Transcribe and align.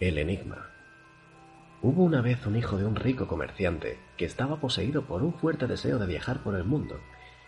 El 0.00 0.16
enigma. 0.18 0.68
Hubo 1.82 2.04
una 2.04 2.20
vez 2.20 2.46
un 2.46 2.54
hijo 2.54 2.76
de 2.76 2.84
un 2.84 2.94
rico 2.94 3.26
comerciante 3.26 3.98
que 4.16 4.26
estaba 4.26 4.60
poseído 4.60 5.06
por 5.06 5.24
un 5.24 5.34
fuerte 5.34 5.66
deseo 5.66 5.98
de 5.98 6.06
viajar 6.06 6.44
por 6.44 6.54
el 6.54 6.62
mundo 6.62 7.00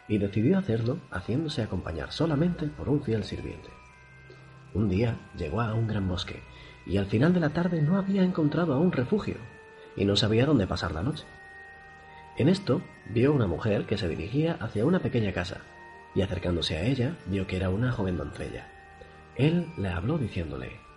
y 0.09 0.19
decidió 0.19 0.59
hacerlo 0.59 0.99
haciéndose 1.13 1.63
acompañar 1.63 2.11
solamente 2.11 2.67
por 2.67 2.89
un 2.89 3.05
fiel 3.05 3.23
sirviente. 3.23 3.69
Un 4.75 4.89
día 4.89 5.17
llegó 5.37 5.61
a 5.61 5.75
un 5.75 5.87
gran 5.87 6.09
bosque 6.09 6.43
y 6.87 6.97
al 6.97 7.07
final 7.07 7.33
de 7.33 7.39
la 7.39 7.51
tarde 7.51 7.83
no 7.83 7.97
había 7.97 8.25
encontrado 8.25 8.75
aún 8.75 8.91
refugio 8.91 9.37
y 9.95 10.05
no 10.05 10.17
sabía 10.17 10.45
dónde 10.45 10.67
pasar 10.67 10.91
la 10.91 11.05
noche. 11.05 11.27
En 12.37 12.49
esto 12.49 12.83
vio 13.11 13.33
una 13.33 13.47
mujer 13.47 13.87
que 13.87 13.97
se 13.97 14.09
dirigía 14.09 14.57
hacia 14.59 14.85
una 14.85 14.99
pequeña 14.99 15.33
casa 15.33 15.59
y 16.17 16.23
acercándose 16.23 16.77
a 16.77 16.83
ella 16.83 17.15
vio 17.27 17.47
que 17.47 17.55
era 17.55 17.71
una 17.71 17.93
joven 17.93 18.17
doncella. 18.17 18.67
Él 19.37 19.69
le 19.79 19.91
habló 19.91 20.19
diciéndole, 20.19 20.90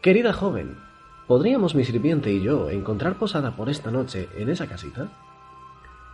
Querida 0.00 0.32
joven, 0.32 0.78
¿podríamos 1.26 1.74
mi 1.74 1.84
sirviente 1.84 2.32
y 2.32 2.40
yo 2.40 2.70
encontrar 2.70 3.18
posada 3.18 3.54
por 3.54 3.68
esta 3.68 3.90
noche 3.90 4.30
en 4.34 4.48
esa 4.48 4.66
casita? 4.66 5.10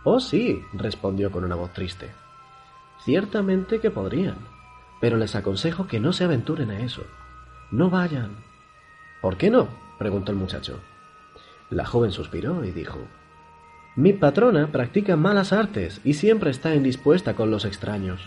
Oh, 0.03 0.19
sí, 0.19 0.61
respondió 0.73 1.31
con 1.31 1.45
una 1.45 1.55
voz 1.55 1.71
triste. 1.71 2.11
Ciertamente 3.05 3.79
que 3.79 3.89
podrían, 3.89 4.35
pero 4.99 5.15
les 5.15 5.37
aconsejo 5.37 5.87
que 5.87 6.01
no 6.01 6.11
se 6.11 6.25
aventuren 6.25 6.69
a 6.69 6.81
eso. 6.81 7.03
No 7.71 7.89
vayan. 7.89 8.35
¿Por 9.21 9.37
qué 9.37 9.49
no? 9.49 9.69
preguntó 9.97 10.33
el 10.33 10.37
muchacho. 10.37 10.81
La 11.69 11.85
joven 11.85 12.11
suspiró 12.11 12.65
y 12.65 12.71
dijo, 12.71 12.99
Mi 13.95 14.11
patrona 14.11 14.67
practica 14.67 15.15
malas 15.15 15.53
artes 15.53 16.01
y 16.03 16.15
siempre 16.15 16.51
está 16.51 16.75
indispuesta 16.75 17.35
con 17.35 17.51
los 17.51 17.63
extraños. 17.63 18.19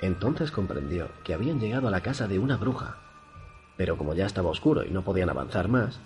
Entonces 0.00 0.52
comprendió 0.52 1.08
que 1.24 1.34
habían 1.34 1.58
llegado 1.58 1.88
a 1.88 1.90
la 1.90 2.02
casa 2.02 2.28
de 2.28 2.38
una 2.38 2.56
bruja 2.56 2.98
pero 3.76 3.96
como 3.96 4.14
ya 4.14 4.26
estaba 4.26 4.50
oscuro 4.50 4.84
y 4.84 4.90
no 4.90 5.02
podían 5.02 5.30
avanzar 5.30 5.68
más, 5.68 6.00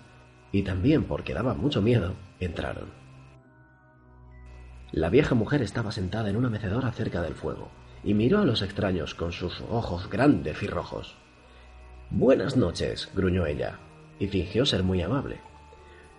y 0.52 0.62
también 0.62 1.04
porque 1.04 1.34
daba 1.34 1.54
mucho 1.54 1.82
miedo, 1.82 2.14
entraron. 2.40 2.90
La 4.90 5.10
vieja 5.10 5.34
mujer 5.34 5.60
estaba 5.62 5.92
sentada 5.92 6.30
en 6.30 6.36
una 6.36 6.48
mecedora 6.48 6.90
cerca 6.92 7.20
del 7.20 7.34
fuego, 7.34 7.68
y 8.02 8.14
miró 8.14 8.38
a 8.38 8.44
los 8.44 8.62
extraños 8.62 9.14
con 9.14 9.32
sus 9.32 9.60
ojos 9.68 10.08
grandes 10.08 10.62
y 10.62 10.66
rojos. 10.66 11.16
Buenas 12.10 12.56
noches, 12.56 13.10
gruñó 13.14 13.44
ella, 13.44 13.78
y 14.18 14.28
fingió 14.28 14.64
ser 14.64 14.82
muy 14.82 15.02
amable. 15.02 15.40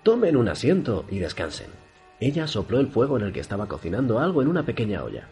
Tomen 0.04 0.38
un 0.38 0.50
asiento 0.50 1.06
y 1.10 1.18
descansen. 1.18 1.72
Ella 2.20 2.48
sopló 2.48 2.80
el 2.80 2.88
fuego 2.88 3.18
en 3.18 3.24
el 3.24 3.34
que 3.34 3.40
estaba 3.40 3.68
cocinando 3.68 4.20
algo 4.20 4.42
en 4.42 4.50
una 4.50 4.64
pequeña 4.64 5.04
olla. 5.04 5.30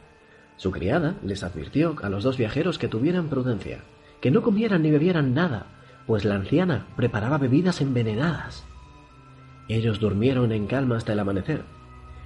Su 0.55 0.71
criada 0.71 1.15
les 1.23 1.43
advirtió 1.43 1.95
a 2.01 2.09
los 2.09 2.23
dos 2.23 2.37
viajeros 2.37 2.79
que 2.79 2.87
tuvieran 2.87 3.29
prudencia, 3.29 3.81
que 4.19 4.31
no 4.31 4.41
comieran 4.41 4.81
ni 4.81 4.89
bebieran 4.89 5.35
nada, 5.35 5.67
pues 6.07 6.25
la 6.25 6.35
anciana 6.35 6.87
preparaba 6.95 7.37
bebidas 7.37 7.81
envenenadas. 7.81 8.65
Ellos 9.67 9.99
durmieron 9.99 10.53
en 10.53 10.65
calma 10.65 10.95
hasta 10.95 11.13
el 11.13 11.19
amanecer, 11.19 11.63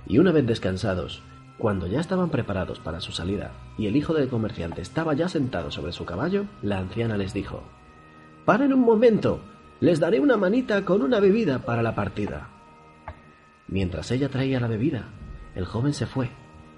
y 0.07 0.19
una 0.19 0.31
vez 0.31 0.45
descansados, 0.45 1.23
cuando 1.57 1.87
ya 1.87 1.99
estaban 1.99 2.29
preparados 2.29 2.79
para 2.79 3.01
su 3.01 3.11
salida 3.11 3.51
y 3.77 3.87
el 3.87 3.95
hijo 3.95 4.13
del 4.13 4.29
comerciante 4.29 4.81
estaba 4.81 5.13
ya 5.13 5.27
sentado 5.27 5.71
sobre 5.71 5.91
su 5.91 6.05
caballo, 6.05 6.45
la 6.61 6.79
anciana 6.79 7.17
les 7.17 7.33
dijo 7.33 7.63
Paren 8.45 8.73
un 8.73 8.81
momento, 8.81 9.41
les 9.79 9.99
daré 9.99 10.19
una 10.19 10.37
manita 10.37 10.85
con 10.85 11.01
una 11.01 11.19
bebida 11.19 11.59
para 11.59 11.83
la 11.83 11.93
partida. 11.95 12.49
Mientras 13.67 14.11
ella 14.11 14.29
traía 14.29 14.59
la 14.59 14.67
bebida, 14.67 15.09
el 15.55 15.65
joven 15.65 15.93
se 15.93 16.05
fue, 16.05 16.29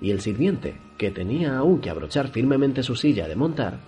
y 0.02 0.12
el 0.12 0.22
sirviente, 0.22 0.78
que 0.98 1.12
tenía 1.12 1.58
aún 1.58 1.80
que 1.80 1.90
abrochar 1.90 2.30
firmemente 2.30 2.84
su 2.84 2.96
silla 2.96 3.28
de 3.28 3.36
montar, 3.36 3.80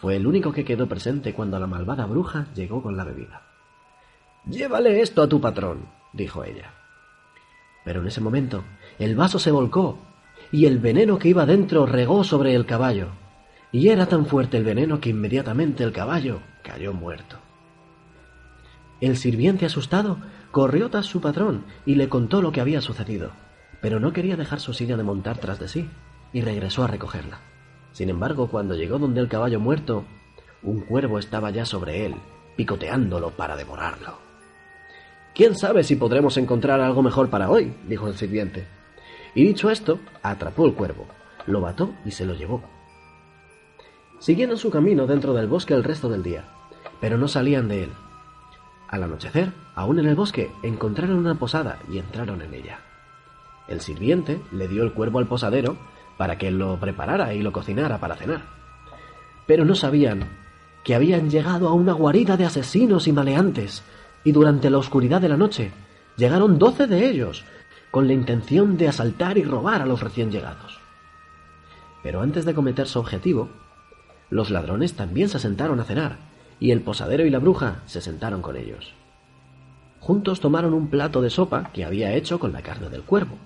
fue 0.00 0.16
el 0.16 0.26
único 0.26 0.52
que 0.52 0.64
quedó 0.64 0.86
presente 0.86 1.34
cuando 1.34 1.58
la 1.58 1.66
malvada 1.66 2.06
bruja 2.06 2.46
llegó 2.54 2.82
con 2.82 2.96
la 2.96 3.04
bebida. 3.04 3.42
Llévale 4.48 5.02
esto 5.02 5.22
a 5.22 5.28
tu 5.28 5.40
patrón, 5.40 5.86
dijo 6.12 6.42
ella. 6.42 6.72
Pero 7.84 8.00
en 8.00 8.08
ese 8.08 8.20
momento 8.20 8.64
el 8.98 9.14
vaso 9.14 9.38
se 9.38 9.50
volcó 9.50 9.98
y 10.52 10.66
el 10.66 10.78
veneno 10.78 11.18
que 11.18 11.28
iba 11.28 11.46
dentro 11.46 11.86
regó 11.86 12.24
sobre 12.24 12.54
el 12.54 12.66
caballo, 12.66 13.08
y 13.72 13.88
era 13.88 14.06
tan 14.06 14.26
fuerte 14.26 14.56
el 14.56 14.64
veneno 14.64 15.00
que 15.00 15.10
inmediatamente 15.10 15.84
el 15.84 15.92
caballo 15.92 16.40
cayó 16.62 16.92
muerto. 16.92 17.36
El 19.00 19.16
sirviente 19.16 19.66
asustado 19.66 20.18
corrió 20.50 20.90
tras 20.90 21.06
su 21.06 21.20
patrón 21.20 21.64
y 21.86 21.94
le 21.94 22.08
contó 22.08 22.42
lo 22.42 22.52
que 22.52 22.60
había 22.60 22.80
sucedido, 22.80 23.30
pero 23.80 24.00
no 24.00 24.12
quería 24.12 24.36
dejar 24.36 24.60
su 24.60 24.72
silla 24.72 24.96
de 24.96 25.04
montar 25.04 25.38
tras 25.38 25.58
de 25.58 25.68
sí, 25.68 25.88
y 26.32 26.40
regresó 26.40 26.84
a 26.84 26.86
recogerla. 26.86 27.49
Sin 27.92 28.08
embargo, 28.08 28.48
cuando 28.48 28.74
llegó 28.74 28.98
donde 28.98 29.20
el 29.20 29.28
caballo 29.28 29.60
muerto, 29.60 30.04
un 30.62 30.80
cuervo 30.80 31.18
estaba 31.18 31.50
ya 31.50 31.64
sobre 31.64 32.06
él, 32.06 32.14
picoteándolo 32.56 33.30
para 33.30 33.56
devorarlo. 33.56 34.18
¿Quién 35.34 35.56
sabe 35.56 35.84
si 35.84 35.96
podremos 35.96 36.36
encontrar 36.36 36.80
algo 36.80 37.02
mejor 37.02 37.30
para 37.30 37.50
hoy? 37.50 37.74
dijo 37.86 38.08
el 38.08 38.16
sirviente. 38.16 38.66
Y 39.34 39.44
dicho 39.44 39.70
esto, 39.70 40.00
atrapó 40.22 40.66
el 40.66 40.74
cuervo, 40.74 41.06
lo 41.46 41.60
mató 41.60 41.94
y 42.04 42.10
se 42.10 42.26
lo 42.26 42.34
llevó. 42.34 42.62
Siguieron 44.18 44.58
su 44.58 44.70
camino 44.70 45.06
dentro 45.06 45.32
del 45.32 45.46
bosque 45.46 45.72
el 45.72 45.84
resto 45.84 46.08
del 46.08 46.22
día, 46.22 46.44
pero 47.00 47.16
no 47.16 47.28
salían 47.28 47.68
de 47.68 47.84
él. 47.84 47.90
Al 48.88 49.04
anochecer, 49.04 49.52
aún 49.74 50.00
en 50.00 50.06
el 50.06 50.16
bosque, 50.16 50.50
encontraron 50.62 51.16
una 51.16 51.36
posada 51.36 51.78
y 51.90 51.98
entraron 51.98 52.42
en 52.42 52.52
ella. 52.52 52.80
El 53.68 53.80
sirviente 53.80 54.40
le 54.50 54.66
dio 54.66 54.82
el 54.82 54.92
cuervo 54.92 55.20
al 55.20 55.28
posadero 55.28 55.76
para 56.20 56.36
que 56.36 56.50
lo 56.50 56.78
preparara 56.78 57.32
y 57.32 57.40
lo 57.40 57.50
cocinara 57.50 57.98
para 57.98 58.14
cenar. 58.14 58.42
Pero 59.46 59.64
no 59.64 59.74
sabían 59.74 60.28
que 60.84 60.94
habían 60.94 61.30
llegado 61.30 61.66
a 61.66 61.72
una 61.72 61.94
guarida 61.94 62.36
de 62.36 62.44
asesinos 62.44 63.08
y 63.08 63.12
maleantes, 63.12 63.82
y 64.22 64.32
durante 64.32 64.68
la 64.68 64.76
oscuridad 64.76 65.22
de 65.22 65.30
la 65.30 65.38
noche 65.38 65.72
llegaron 66.18 66.58
doce 66.58 66.86
de 66.86 67.08
ellos, 67.08 67.46
con 67.90 68.06
la 68.06 68.12
intención 68.12 68.76
de 68.76 68.88
asaltar 68.88 69.38
y 69.38 69.44
robar 69.44 69.80
a 69.80 69.86
los 69.86 70.02
recién 70.02 70.30
llegados. 70.30 70.78
Pero 72.02 72.20
antes 72.20 72.44
de 72.44 72.52
cometer 72.52 72.86
su 72.86 72.98
objetivo, 72.98 73.48
los 74.28 74.50
ladrones 74.50 74.92
también 74.96 75.30
se 75.30 75.38
sentaron 75.38 75.80
a 75.80 75.84
cenar, 75.84 76.18
y 76.60 76.70
el 76.72 76.82
posadero 76.82 77.24
y 77.24 77.30
la 77.30 77.38
bruja 77.38 77.80
se 77.86 78.02
sentaron 78.02 78.42
con 78.42 78.56
ellos. 78.56 78.92
Juntos 80.00 80.40
tomaron 80.40 80.74
un 80.74 80.90
plato 80.90 81.22
de 81.22 81.30
sopa 81.30 81.70
que 81.72 81.86
había 81.86 82.12
hecho 82.12 82.38
con 82.38 82.52
la 82.52 82.60
carne 82.60 82.90
del 82.90 83.04
cuervo 83.04 83.38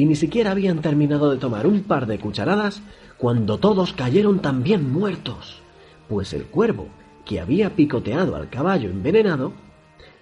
y 0.00 0.06
ni 0.06 0.16
siquiera 0.16 0.52
habían 0.52 0.80
terminado 0.80 1.30
de 1.30 1.36
tomar 1.36 1.66
un 1.66 1.82
par 1.82 2.06
de 2.06 2.18
cucharadas 2.18 2.80
cuando 3.18 3.58
todos 3.58 3.92
cayeron 3.92 4.38
también 4.38 4.90
muertos, 4.90 5.60
pues 6.08 6.32
el 6.32 6.46
cuervo, 6.46 6.88
que 7.26 7.38
había 7.38 7.76
picoteado 7.76 8.34
al 8.34 8.48
caballo 8.48 8.88
envenenado, 8.88 9.52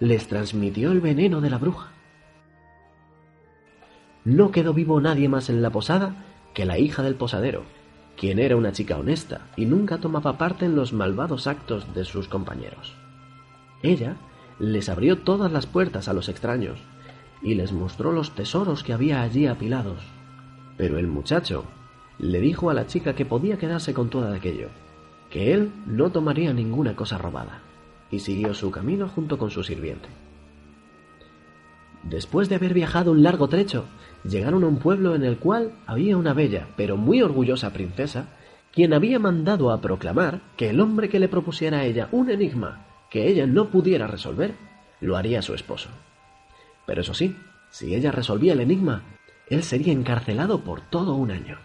les 0.01 0.27
transmitió 0.27 0.91
el 0.91 0.99
veneno 0.99 1.39
de 1.39 1.49
la 1.49 1.59
bruja. 1.59 1.93
No 4.25 4.51
quedó 4.51 4.73
vivo 4.73 4.99
nadie 4.99 5.29
más 5.29 5.49
en 5.49 5.61
la 5.61 5.69
posada 5.69 6.25
que 6.53 6.65
la 6.65 6.77
hija 6.77 7.01
del 7.01 7.15
posadero, 7.15 7.63
quien 8.17 8.39
era 8.39 8.57
una 8.57 8.73
chica 8.73 8.97
honesta 8.97 9.47
y 9.55 9.65
nunca 9.65 9.99
tomaba 9.99 10.37
parte 10.37 10.65
en 10.65 10.75
los 10.75 10.91
malvados 10.91 11.47
actos 11.47 11.93
de 11.93 12.03
sus 12.03 12.27
compañeros. 12.27 12.97
Ella 13.81 14.17
les 14.59 14.89
abrió 14.89 15.19
todas 15.19 15.53
las 15.53 15.67
puertas 15.67 16.09
a 16.09 16.13
los 16.13 16.27
extraños, 16.27 16.81
y 17.41 17.55
les 17.55 17.71
mostró 17.71 18.11
los 18.11 18.31
tesoros 18.31 18.83
que 18.83 18.93
había 18.93 19.21
allí 19.21 19.47
apilados. 19.47 20.01
Pero 20.77 20.97
el 20.97 21.07
muchacho 21.07 21.65
le 22.17 22.39
dijo 22.41 22.69
a 22.69 22.73
la 22.73 22.87
chica 22.87 23.15
que 23.15 23.25
podía 23.25 23.57
quedarse 23.57 23.93
con 23.93 24.09
todo 24.09 24.33
aquello, 24.33 24.67
que 25.29 25.53
él 25.53 25.71
no 25.85 26.11
tomaría 26.11 26.53
ninguna 26.53 26.95
cosa 26.95 27.17
robada, 27.17 27.61
y 28.11 28.19
siguió 28.19 28.53
su 28.53 28.71
camino 28.71 29.07
junto 29.07 29.37
con 29.37 29.51
su 29.51 29.63
sirviente. 29.63 30.09
Después 32.03 32.49
de 32.49 32.55
haber 32.55 32.73
viajado 32.73 33.11
un 33.11 33.23
largo 33.23 33.47
trecho, 33.47 33.85
llegaron 34.23 34.63
a 34.63 34.67
un 34.67 34.77
pueblo 34.77 35.15
en 35.15 35.23
el 35.23 35.37
cual 35.37 35.73
había 35.85 36.17
una 36.17 36.33
bella, 36.33 36.67
pero 36.75 36.97
muy 36.97 37.21
orgullosa 37.21 37.71
princesa, 37.73 38.29
quien 38.71 38.93
había 38.93 39.19
mandado 39.19 39.71
a 39.71 39.81
proclamar 39.81 40.41
que 40.55 40.69
el 40.69 40.79
hombre 40.79 41.09
que 41.09 41.19
le 41.19 41.27
propusiera 41.27 41.79
a 41.79 41.85
ella 41.85 42.07
un 42.11 42.29
enigma 42.29 42.85
que 43.09 43.27
ella 43.27 43.47
no 43.47 43.69
pudiera 43.69 44.07
resolver, 44.07 44.53
lo 45.01 45.17
haría 45.17 45.41
su 45.41 45.53
esposo. 45.53 45.89
Pero 46.89 47.01
eso 47.01 47.13
sí, 47.13 47.35
si 47.69 47.93
ella 47.93 48.11
resolvía 48.11 48.53
el 48.53 48.61
enigma, 48.61 49.03
él 49.47 49.61
sería 49.61 49.93
encarcelado 49.93 50.61
por 50.61 50.81
todo 50.81 51.13
un 51.13 51.29
año. 51.29 51.59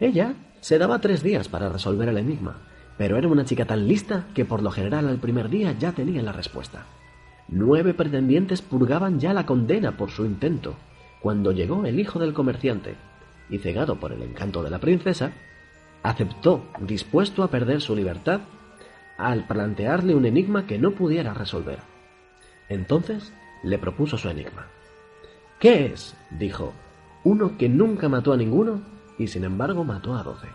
Ella 0.00 0.34
se 0.60 0.76
daba 0.76 0.98
tres 0.98 1.22
días 1.22 1.48
para 1.48 1.70
resolver 1.70 2.10
el 2.10 2.18
enigma, 2.18 2.58
Pero 2.98 3.16
era 3.16 3.26
una 3.26 3.46
chica 3.46 3.64
tan 3.64 3.88
lista 3.88 4.26
que 4.34 4.44
por 4.44 4.62
lo 4.62 4.70
general 4.70 5.08
al 5.08 5.16
primer 5.16 5.48
día 5.48 5.72
ya 5.72 5.92
tenía 5.92 6.20
la 6.20 6.32
respuesta. 6.32 6.84
Nueve 7.48 7.94
pretendientes 7.94 8.60
purgaban 8.60 9.18
ya 9.18 9.32
la 9.32 9.46
condena 9.46 9.96
por 9.96 10.10
su 10.10 10.26
intento, 10.26 10.74
cuando 11.22 11.52
llegó 11.52 11.86
el 11.86 11.98
hijo 11.98 12.18
del 12.18 12.34
comerciante, 12.34 12.96
y 13.48 13.56
cegado 13.56 13.98
por 13.98 14.12
el 14.12 14.20
encanto 14.20 14.62
de 14.62 14.68
la 14.68 14.78
princesa, 14.78 15.32
aceptó, 16.02 16.66
dispuesto 16.80 17.42
a 17.42 17.48
perder 17.48 17.80
su 17.80 17.96
libertad, 17.96 18.42
al 19.16 19.46
plantearle 19.46 20.14
un 20.14 20.26
enigma 20.26 20.66
que 20.66 20.78
no 20.78 20.90
pudiera 20.90 21.32
resolver. 21.32 21.78
Entonces 22.68 23.32
le 23.62 23.78
propuso 23.78 24.16
su 24.16 24.28
enigma. 24.28 24.66
¿Qué 25.58 25.86
es? 25.86 26.16
dijo, 26.30 26.72
uno 27.24 27.56
que 27.58 27.68
nunca 27.68 28.08
mató 28.08 28.32
a 28.32 28.36
ninguno 28.36 28.80
y 29.18 29.26
sin 29.26 29.44
embargo 29.44 29.84
mató 29.84 30.14
a 30.14 30.22
doce. 30.22 30.48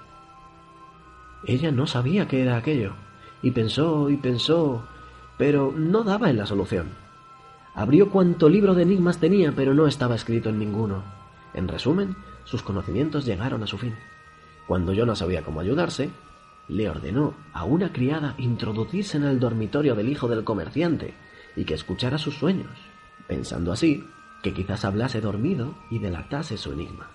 Ella 1.46 1.72
no 1.72 1.88
sabía 1.88 2.28
qué 2.28 2.42
era 2.42 2.56
aquello, 2.56 2.94
y 3.42 3.52
pensó 3.52 4.10
y 4.10 4.16
pensó, 4.16 4.88
pero 5.38 5.74
no 5.76 6.04
daba 6.04 6.30
en 6.30 6.38
la 6.38 6.46
solución. 6.46 6.92
Abrió 7.76 8.10
cuanto 8.10 8.48
libro 8.48 8.76
de 8.76 8.84
enigmas 8.84 9.18
tenía, 9.18 9.52
pero 9.52 9.74
no 9.74 9.88
estaba 9.88 10.16
escrito 10.16 10.50
en 10.50 10.60
ninguno. 10.60 11.04
En 11.54 11.68
resumen, 11.68 12.16
sus 12.46 12.64
conocimientos 12.64 13.26
llegaron 13.26 13.64
a 13.64 13.68
su 13.68 13.78
fin. 13.78 13.96
Cuando 14.68 14.94
yo 14.94 15.06
no 15.06 15.16
sabía 15.16 15.44
cómo 15.44 15.60
ayudarse, 15.60 16.10
le 16.70 16.90
ordenó 16.90 17.34
a 17.52 17.66
una 17.66 17.92
criada 17.92 18.36
introducirse 18.38 19.18
en 19.18 19.24
el 19.24 19.40
dormitorio 19.40 19.96
del 19.96 20.10
hijo 20.10 20.28
del 20.28 20.44
comerciante 20.44 21.14
y 21.56 21.66
que 21.66 21.74
escuchara 21.74 22.18
sus 22.18 22.36
sueños, 22.36 22.72
pensando 23.28 23.72
así 23.72 24.04
que 24.42 24.54
quizás 24.54 24.86
hablase 24.86 25.22
dormido 25.22 25.74
y 25.90 26.00
delatase 26.00 26.58
su 26.58 26.74
enigma. 26.74 27.10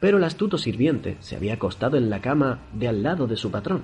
Pero 0.00 0.18
el 0.18 0.24
astuto 0.24 0.58
sirviente 0.58 1.16
se 1.20 1.34
había 1.34 1.54
acostado 1.54 1.96
en 1.96 2.10
la 2.10 2.20
cama 2.20 2.60
de 2.72 2.88
al 2.88 3.02
lado 3.02 3.26
de 3.26 3.36
su 3.36 3.50
patrón, 3.50 3.82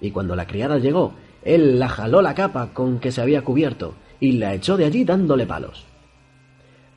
y 0.00 0.10
cuando 0.10 0.34
la 0.36 0.46
criada 0.46 0.78
llegó, 0.78 1.14
él 1.44 1.78
la 1.78 1.88
jaló 1.88 2.22
la 2.22 2.34
capa 2.34 2.70
con 2.72 3.00
que 3.00 3.12
se 3.12 3.20
había 3.20 3.42
cubierto 3.42 3.94
y 4.20 4.32
la 4.32 4.54
echó 4.54 4.76
de 4.76 4.84
allí 4.84 5.04
dándole 5.04 5.46
palos. 5.46 5.84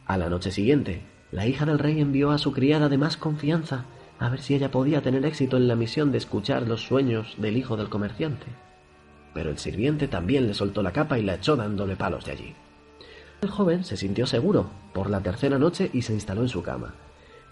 A 0.06 0.18
la 0.18 0.30
noche 0.30 0.52
siguiente, 0.52 1.02
la 1.32 1.48
hija 1.48 1.66
del 1.66 1.80
rey 1.80 2.00
envió 2.00 2.32
a 2.32 2.38
su 2.38 2.52
criada 2.52 2.88
de 2.88 2.98
más 2.98 3.18
confianza 3.18 3.86
a 4.20 4.30
ver 4.30 4.42
si 4.42 4.56
ella 4.56 4.72
podía 4.72 5.02
tener 5.02 5.26
éxito 5.26 5.58
en 5.58 5.68
la 5.68 5.76
misión 5.76 6.12
de 6.12 6.20
escuchar 6.20 6.68
los 6.68 6.84
sueños 6.84 7.36
del 7.38 7.58
hijo 7.58 7.76
del 7.76 7.90
comerciante. 7.90 8.46
Pero 9.34 9.50
el 9.50 9.58
sirviente 9.58 10.08
también 10.08 10.48
le 10.48 10.54
soltó 10.54 10.82
la 10.82 10.94
capa 10.94 11.20
y 11.20 11.24
la 11.24 11.36
echó 11.36 11.56
dándole 11.56 11.96
palos 11.96 12.24
de 12.26 12.32
allí. 12.32 12.56
El 13.46 13.52
joven 13.52 13.84
se 13.84 13.96
sintió 13.96 14.26
seguro 14.26 14.72
por 14.92 15.08
la 15.08 15.22
tercera 15.22 15.60
noche 15.60 15.92
y 15.94 16.02
se 16.02 16.14
instaló 16.16 16.42
en 16.42 16.50
su 16.50 16.64
cama. 16.64 16.96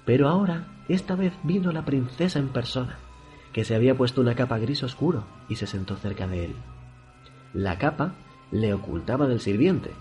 Pero 0.06 0.28
ahora, 0.28 0.66
esta 0.90 1.16
vez 1.16 1.34
vino 1.44 1.72
la 1.72 1.86
princesa 1.86 2.40
en 2.40 2.48
persona, 2.48 2.98
que 3.52 3.64
se 3.64 3.76
había 3.76 3.96
puesto 3.96 4.20
una 4.20 4.34
capa 4.34 4.58
gris 4.58 4.82
oscuro 4.82 5.24
y 5.50 5.56
se 5.56 5.68
sentó 5.68 5.96
cerca 5.96 6.26
de 6.26 6.46
él. 6.46 6.56
La 7.54 7.78
capa 7.78 8.16
le 8.50 8.74
ocultaba 8.74 9.28
del 9.28 9.40
sirviente, 9.40 9.92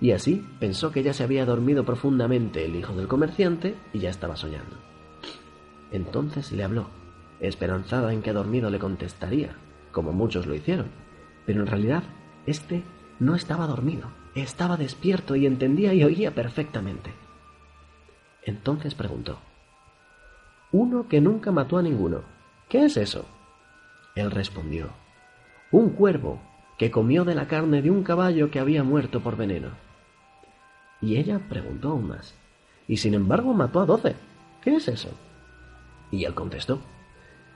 y 0.00 0.10
así 0.10 0.44
pensó 0.58 0.90
que 0.90 1.04
ya 1.04 1.12
se 1.12 1.22
había 1.22 1.46
dormido 1.46 1.84
profundamente 1.84 2.64
el 2.64 2.74
hijo 2.74 2.92
del 2.94 3.06
comerciante 3.06 3.76
y 3.92 4.00
ya 4.00 4.10
estaba 4.10 4.34
soñando. 4.34 4.74
Entonces 5.92 6.50
le 6.50 6.64
habló, 6.64 6.88
esperanzada 7.38 8.12
en 8.12 8.20
que 8.20 8.32
dormido 8.32 8.68
le 8.68 8.80
contestaría, 8.80 9.54
como 9.92 10.12
muchos 10.12 10.48
lo 10.48 10.56
hicieron, 10.56 10.88
pero 11.46 11.60
en 11.60 11.68
realidad 11.68 12.02
éste 12.46 12.82
no 13.20 13.36
estaba 13.36 13.68
dormido, 13.68 14.08
estaba 14.34 14.76
despierto 14.76 15.36
y 15.36 15.46
entendía 15.46 15.94
y 15.94 16.04
oía 16.04 16.34
perfectamente. 16.34 17.12
Entonces 18.42 18.94
preguntó, 18.94 19.38
Uno 20.72 21.08
que 21.08 21.20
nunca 21.20 21.52
mató 21.52 21.78
a 21.78 21.82
ninguno, 21.82 22.22
¿qué 22.68 22.84
es 22.84 22.96
eso? 22.96 23.24
Él 24.14 24.30
respondió, 24.30 24.88
Un 25.70 25.90
cuervo 25.90 26.40
que 26.78 26.90
comió 26.90 27.24
de 27.24 27.34
la 27.34 27.46
carne 27.46 27.82
de 27.82 27.90
un 27.90 28.02
caballo 28.02 28.50
que 28.50 28.58
había 28.58 28.82
muerto 28.82 29.20
por 29.20 29.36
veneno. 29.36 29.68
Y 31.00 31.16
ella 31.16 31.40
preguntó 31.48 31.90
aún 31.90 32.08
más, 32.08 32.34
y 32.88 32.96
sin 32.96 33.14
embargo 33.14 33.54
mató 33.54 33.80
a 33.80 33.86
doce, 33.86 34.16
¿qué 34.62 34.76
es 34.76 34.88
eso? 34.88 35.10
Y 36.10 36.24
él 36.24 36.34
contestó, 36.34 36.80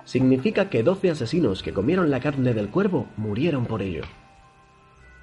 significa 0.04 0.70
que 0.70 0.82
doce 0.82 1.10
asesinos 1.10 1.62
que 1.62 1.72
comieron 1.72 2.10
la 2.10 2.20
carne 2.20 2.54
del 2.54 2.70
cuervo 2.70 3.08
murieron 3.16 3.66
por 3.66 3.82
ello. 3.82 4.04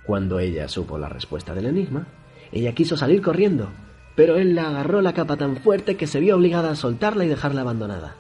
Cuando 0.06 0.40
ella 0.40 0.68
supo 0.68 0.98
la 0.98 1.10
respuesta 1.10 1.54
del 1.54 1.66
enigma, 1.66 2.08
ella 2.52 2.74
quiso 2.74 2.96
salir 2.96 3.22
corriendo, 3.22 3.70
pero 4.16 4.36
él 4.36 4.56
la 4.56 4.70
agarró 4.70 5.02
la 5.02 5.14
capa 5.14 5.36
tan 5.36 5.58
fuerte 5.58 5.98
que 5.98 6.08
se 6.08 6.20
vio 6.20 6.36
obligada 6.36 6.72
a 6.72 6.76
soltarla 6.76 7.26
y 7.26 7.28
dejarla 7.28 7.62
abandonada. 7.62 8.16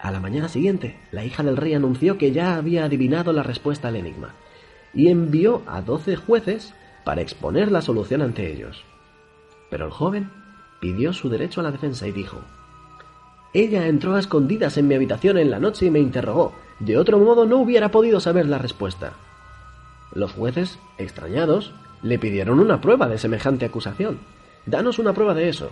A 0.00 0.10
la 0.10 0.18
mañana 0.18 0.48
siguiente, 0.48 0.98
la 1.12 1.24
hija 1.24 1.44
del 1.44 1.56
rey 1.56 1.74
anunció 1.74 2.18
que 2.18 2.32
ya 2.32 2.56
había 2.56 2.84
adivinado 2.84 3.32
la 3.32 3.44
respuesta 3.44 3.88
al 3.88 3.96
enigma, 3.96 4.34
y 4.92 5.08
envió 5.08 5.62
a 5.66 5.80
doce 5.80 6.16
jueces 6.16 6.74
para 7.04 7.22
exponer 7.22 7.70
la 7.70 7.82
solución 7.82 8.20
ante 8.20 8.52
ellos. 8.52 8.84
Pero 9.70 9.86
el 9.86 9.92
joven 9.92 10.28
pidió 10.80 11.12
su 11.12 11.28
derecho 11.28 11.60
a 11.60 11.62
la 11.62 11.70
defensa 11.70 12.08
y 12.08 12.12
dijo, 12.12 12.40
Ella 13.54 13.86
entró 13.86 14.16
a 14.16 14.20
escondidas 14.20 14.76
en 14.76 14.88
mi 14.88 14.96
habitación 14.96 15.38
en 15.38 15.52
la 15.52 15.60
noche 15.60 15.86
y 15.86 15.90
me 15.90 16.00
interrogó, 16.00 16.52
de 16.80 16.98
otro 16.98 17.18
modo 17.18 17.46
no 17.46 17.58
hubiera 17.58 17.90
podido 17.90 18.18
saber 18.18 18.46
la 18.46 18.58
respuesta. 18.58 19.12
Los 20.14 20.32
jueces, 20.32 20.78
extrañados, 20.98 21.72
le 22.02 22.18
pidieron 22.18 22.60
una 22.60 22.80
prueba 22.80 23.08
de 23.08 23.18
semejante 23.18 23.64
acusación. 23.64 24.18
Danos 24.66 24.98
una 24.98 25.12
prueba 25.12 25.34
de 25.34 25.48
eso. 25.48 25.70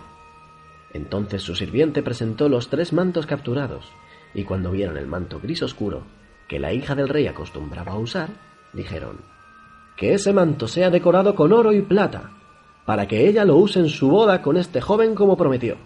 Entonces 0.93 1.41
su 1.41 1.55
sirviente 1.55 2.01
presentó 2.03 2.49
los 2.49 2.69
tres 2.69 2.93
mantos 2.93 3.25
capturados, 3.25 3.85
y 4.33 4.43
cuando 4.43 4.71
vieron 4.71 4.97
el 4.97 5.07
manto 5.07 5.39
gris 5.39 5.61
oscuro 5.63 6.03
que 6.47 6.59
la 6.59 6.73
hija 6.73 6.95
del 6.95 7.07
rey 7.07 7.27
acostumbraba 7.27 7.93
a 7.93 7.97
usar, 7.97 8.29
dijeron, 8.73 9.21
que 9.95 10.13
ese 10.13 10.33
manto 10.33 10.67
sea 10.67 10.89
decorado 10.89 11.33
con 11.33 11.53
oro 11.53 11.71
y 11.71 11.81
plata, 11.81 12.31
para 12.85 13.07
que 13.07 13.27
ella 13.27 13.45
lo 13.45 13.55
use 13.55 13.79
en 13.79 13.87
su 13.87 14.09
boda 14.09 14.41
con 14.41 14.57
este 14.57 14.81
joven 14.81 15.15
como 15.15 15.37
prometió. 15.37 15.77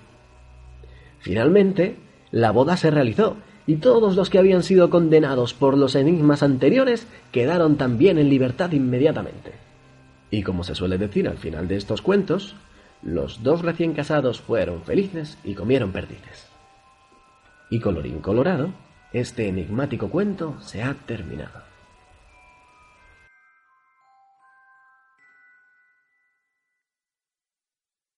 Finalmente, 1.20 1.98
la 2.32 2.52
boda 2.52 2.78
se 2.78 2.90
realizó, 2.90 3.38
y 3.68 3.78
todos 3.78 4.16
los 4.16 4.30
que 4.30 4.38
habían 4.38 4.64
sido 4.64 4.90
condenados 4.90 5.54
por 5.54 5.78
los 5.78 5.96
enigmas 5.96 6.44
anteriores 6.44 7.08
quedaron 7.32 7.78
también 7.78 8.18
en 8.18 8.30
libertad 8.30 8.72
inmediatamente. 8.72 9.54
Y 10.30 10.44
como 10.44 10.64
se 10.64 10.76
suele 10.76 10.98
decir 10.98 11.28
al 11.28 11.38
final 11.38 11.68
de 11.68 11.78
estos 11.78 12.02
cuentos, 12.02 12.56
los 13.02 13.44
dos 13.44 13.62
recién 13.62 13.94
casados 13.94 14.42
fueron 14.42 14.84
felices 14.84 15.38
y 15.44 15.56
comieron 15.56 15.92
perdices. 15.92 16.48
Y 17.70 17.80
colorín 17.80 18.20
colorado, 18.20 18.70
este 19.14 19.48
enigmático 19.48 20.10
cuento 20.10 20.58
se 20.62 20.84
ha 20.84 20.94
terminado. 20.94 21.75